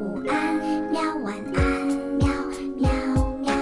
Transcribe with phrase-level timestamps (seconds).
[0.00, 0.56] 午安，
[0.90, 1.86] 喵晚安，
[2.16, 2.26] 喵
[2.78, 2.90] 喵
[3.40, 3.52] 喵。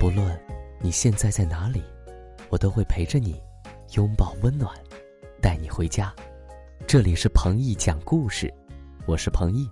[0.00, 0.40] 不论
[0.80, 1.82] 你现在在哪里，
[2.48, 3.38] 我都会陪着你，
[3.94, 4.74] 拥抱温暖，
[5.38, 6.14] 带你回家。
[6.86, 8.50] 这里是彭毅讲故事，
[9.04, 9.68] 我是彭毅。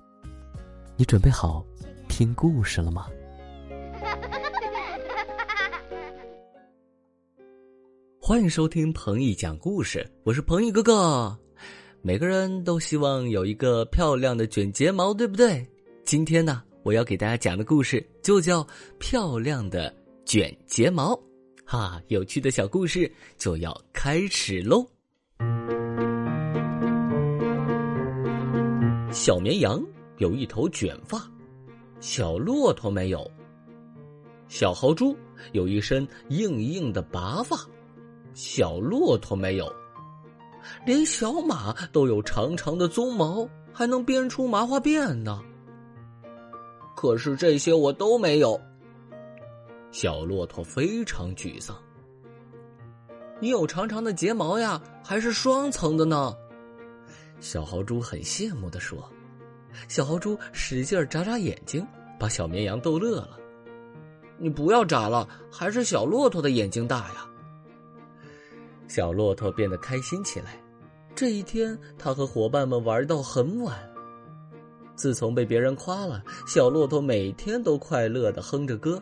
[0.94, 1.64] 你准备好
[2.06, 3.06] 听故事了吗？
[8.20, 11.38] 欢迎收听彭毅讲故事，我是彭毅哥哥。
[12.02, 15.66] 每个人都希望有一个漂亮的卷睫毛，对不对？
[16.02, 18.64] 今天呢，我要给大家讲的故事就叫
[18.98, 21.12] 《漂亮的卷睫毛》。
[21.66, 24.86] 哈，有趣的小故事就要开始喽！
[29.12, 29.84] 小绵羊
[30.16, 31.30] 有一头卷发，
[32.00, 33.20] 小骆驼没有；
[34.48, 35.14] 小豪猪
[35.52, 37.58] 有一身硬硬的拔发，
[38.32, 39.70] 小骆驼没有。
[40.84, 45.40] 连小马都有长长的鬃毛，还能编出麻花辫呢。
[46.96, 48.60] 可是这些我都没有。
[49.90, 51.76] 小骆驼非常沮丧。
[53.40, 56.36] 你有长长的睫毛呀，还是双层的呢？
[57.40, 59.10] 小豪猪很羡慕的说。
[59.88, 61.86] 小豪猪使劲眨眨眼睛，
[62.18, 63.38] 把小绵羊逗乐了。
[64.36, 67.29] 你不要眨了，还是小骆驼的眼睛大呀。
[68.90, 70.60] 小骆驼变得开心起来。
[71.14, 73.78] 这一天，他和伙伴们玩到很晚。
[74.96, 79.00] 自从被别人夸了，小骆驼每天都快乐的哼着歌，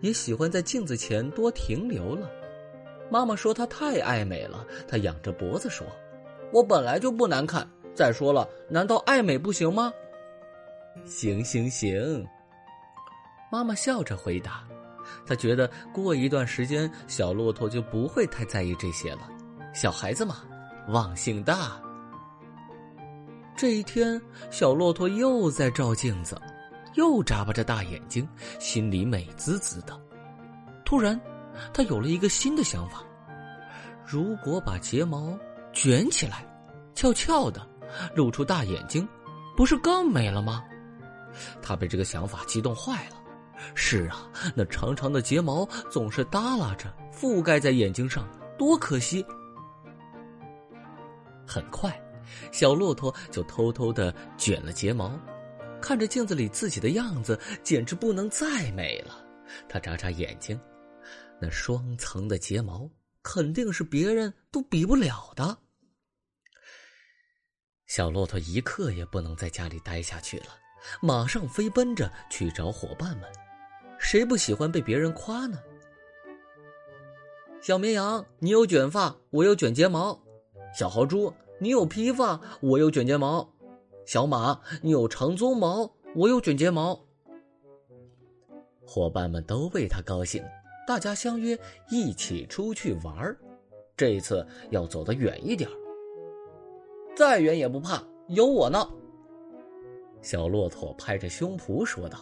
[0.00, 2.30] 也喜欢在镜子前多停留了。
[3.10, 5.86] 妈妈说他太爱美了，他仰着脖子说
[6.50, 7.68] ：“我本来就不难看。
[7.94, 9.92] 再说了，难道爱美不行吗
[11.04, 12.26] ？”“行行行。”
[13.52, 14.66] 妈妈笑着回答。
[15.24, 19.28] 他觉得过一段时间，小骆驼就不会太在意这些了。
[19.74, 20.36] 小孩子嘛，
[20.88, 21.80] 忘性大。
[23.56, 26.40] 这一天，小骆驼又在照镜子，
[26.94, 29.98] 又眨巴着大眼睛，心里美滋滋的。
[30.84, 31.18] 突然，
[31.72, 33.02] 他有了一个新的想法：
[34.06, 35.38] 如果把睫毛
[35.72, 36.46] 卷起来，
[36.94, 37.66] 翘翘的，
[38.14, 39.08] 露出大眼睛，
[39.56, 40.62] 不是更美了吗？
[41.60, 43.16] 他被这个想法激动坏了。
[43.74, 48.28] 是啊，那长长的睫毛总是耷拉着，覆盖在眼睛上，
[48.58, 49.24] 多可惜！
[51.46, 51.98] 很快，
[52.52, 55.18] 小骆驼就偷偷的卷了睫毛，
[55.80, 59.24] 看着镜子里自己的样子，简直不能再美了。
[59.68, 60.60] 他眨眨眼睛，
[61.40, 62.90] 那双层的睫毛
[63.22, 65.56] 肯定是别人都比不了的。
[67.86, 70.46] 小骆驼一刻也不能在家里待下去了，
[71.00, 73.30] 马上飞奔着去找伙伴们。
[73.98, 75.58] 谁不喜欢被别人夸呢？
[77.60, 80.16] 小绵羊，你有卷发，我有卷睫毛；
[80.72, 83.48] 小豪猪，你有披发，我有卷睫毛；
[84.04, 87.00] 小马，你有长鬃毛，我有卷睫毛。
[88.86, 90.44] 伙伴们都为他高兴，
[90.86, 91.58] 大家相约
[91.90, 93.36] 一起出去玩儿。
[93.96, 95.68] 这次要走得远一点
[97.16, 98.86] 再远也不怕，有我呢。
[100.20, 102.18] 小骆驼拍着胸脯说道。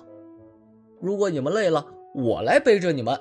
[1.05, 3.15] 如果你们累了，我来背着你们。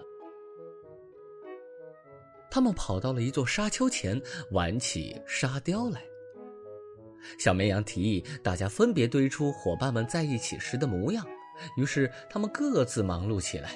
[2.50, 4.22] 他们跑到了一座沙丘前，
[4.52, 6.02] 玩起沙雕来。
[7.38, 11.28] 小绵羊提议大家分别堆出伙伴们在一起时的模样，
[11.76, 13.72] 于是他们各自忙碌起来。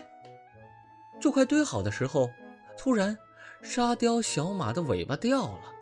[1.19, 2.29] 就快堆好的时候，
[2.77, 3.17] 突然，
[3.61, 5.73] 沙雕小马的尾巴掉了。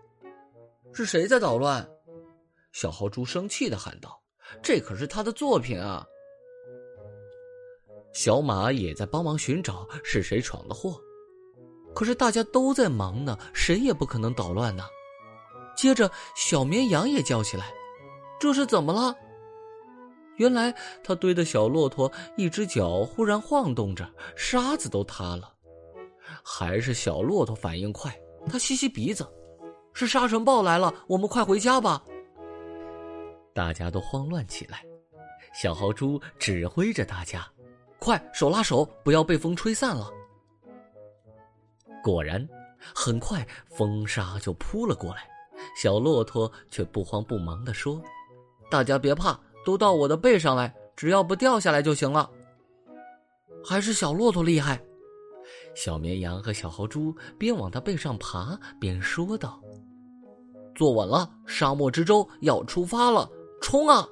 [0.93, 1.87] 是谁在捣乱？
[2.71, 4.19] 小豪猪生气的喊道
[4.63, 6.03] ：“这可是他的作品啊！”
[8.15, 10.97] 小马也在帮忙寻找是谁闯的祸，
[11.93, 14.85] 可是大家都在忙呢，谁也不可能捣乱呢。
[15.75, 17.73] 接着，小绵羊也叫起来
[18.39, 19.13] ：“这是怎么了？”
[20.37, 25.53] 原来他堆的小骆驼一只脚忽然晃动着，沙子都塌了。
[26.41, 29.27] 还是小骆驼反应快，他吸吸鼻子
[29.91, 32.01] ：“是沙尘暴来了，我们快回家吧！”
[33.53, 34.85] 大家都慌乱起来，
[35.53, 37.45] 小豪猪指挥着大家。
[38.05, 40.11] 快，手拉手，不要被风吹散了。
[42.03, 42.47] 果然，
[42.93, 45.27] 很快风沙就扑了过来。
[45.75, 47.99] 小骆驼却不慌不忙地说
[48.69, 52.29] ：“大家别怕，都到我的背上来，只要不掉下来就行了。”
[53.65, 54.79] 还是小骆驼厉害。
[55.73, 59.59] 小绵羊和小豪猪边往他背上爬，边说道
[60.77, 63.27] ：“坐稳了，沙漠之舟要出发了，
[63.59, 64.07] 冲啊！”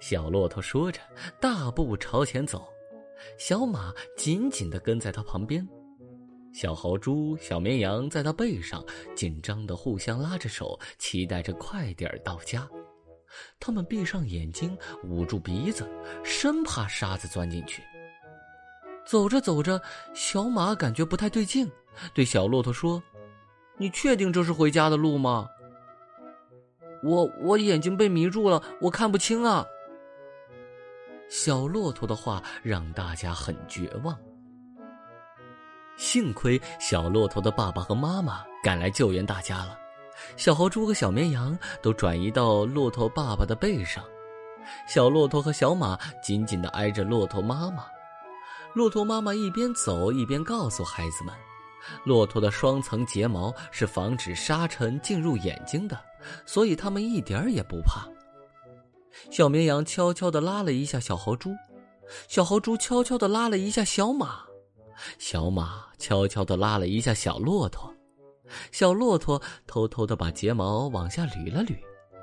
[0.00, 1.00] 小骆驼说着，
[1.40, 2.68] 大步朝前走，
[3.36, 5.66] 小马紧紧的跟在他旁边，
[6.52, 8.84] 小豪猪、小绵羊在他背上，
[9.16, 12.68] 紧张的互相拉着手，期待着快点到家。
[13.60, 15.86] 他们闭上眼睛，捂住鼻子，
[16.24, 17.82] 生怕沙子钻进去。
[19.04, 19.80] 走着走着，
[20.14, 21.70] 小马感觉不太对劲，
[22.14, 23.02] 对小骆驼说
[23.76, 25.48] ：“你确定这是回家的路吗
[27.04, 29.66] ？”“我我眼睛被迷住了，我看不清啊。”
[31.28, 34.16] 小骆驼的话让大家很绝望。
[35.96, 39.76] 幸亏小骆驼的爸爸和妈妈赶来救援大家了，
[40.36, 44.04] 小豪猪和小绵羊都转移到骆驼爸爸的背上，
[44.86, 47.84] 小骆驼和小马紧紧的挨着骆驼妈妈。
[48.74, 51.34] 骆驼妈妈一边走一边告诉孩子们
[52.04, 55.98] ：“骆驼的双层睫毛是防止沙尘进入眼睛的，
[56.46, 58.06] 所以他们一点也不怕。”
[59.30, 61.54] 小绵羊悄悄地拉了一下小豪猪，
[62.28, 64.40] 小豪猪悄悄地拉了一下小马。
[65.18, 67.94] 小马悄悄地拉了一下小骆驼，
[68.72, 71.76] 小骆驼偷偷地把睫毛往下捋了捋，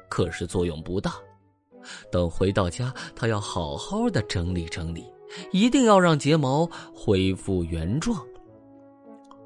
[0.10, 1.14] 可是作用不大。
[2.12, 5.06] 等回到家，他要好好的整理整理，
[5.52, 8.26] 一定要让睫毛恢复原状。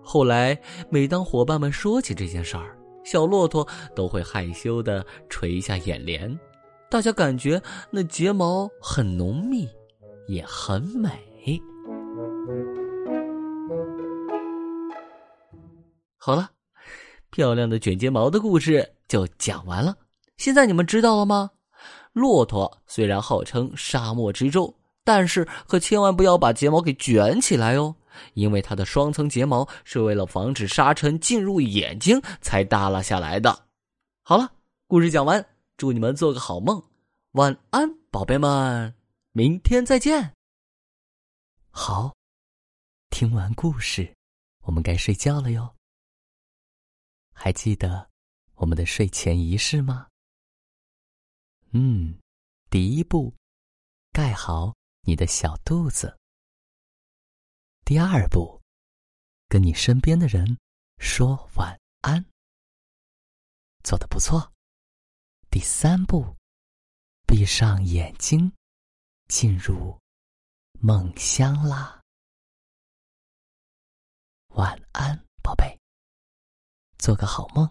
[0.01, 0.60] 后来，
[0.90, 6.40] 每当伙伴们说起这件事儿，小骆驼都会害羞地垂下眼帘。
[6.89, 9.69] 大家感觉那睫毛很浓密，
[10.27, 11.12] 也很美。
[16.18, 16.50] 好了，
[17.30, 19.95] 漂亮的卷睫毛的故事就讲完了。
[20.38, 21.51] 现在你们知道了吗？
[22.12, 27.95] 骆驼虽然号称沙漠之舟，但是可千万不要把睫毛给卷起来哦，
[28.33, 33.59] 因为它的双层睫毛是为了防止沙尘进入眼睛才耷拉下来的。
[34.24, 34.51] 好了，
[34.88, 35.45] 故事讲完，
[35.79, 36.83] 祝你们做个好梦，
[37.31, 38.93] 晚安，宝贝们，
[39.31, 40.35] 明天再见。
[41.71, 42.13] 好，
[43.09, 44.13] 听完故事，
[44.63, 45.73] 我们该睡觉了哟。
[47.31, 48.09] 还记得
[48.55, 50.09] 我们的睡前仪式吗？
[51.69, 52.19] 嗯，
[52.69, 53.33] 第一步，
[54.11, 56.19] 盖好你的小肚子。
[57.85, 58.61] 第二步，
[59.47, 60.57] 跟你身边的人
[60.97, 62.25] 说晚安。
[63.81, 64.51] 做的不错。
[65.51, 66.36] 第三步，
[67.25, 68.51] 闭上眼睛，
[69.28, 70.00] 进入
[70.80, 72.00] 梦乡啦。
[74.50, 75.75] 晚安，宝贝。
[77.00, 77.68] 做个好梦。